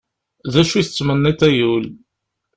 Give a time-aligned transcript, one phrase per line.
[0.53, 1.85] D acu i tettmenniḍ, ay ul?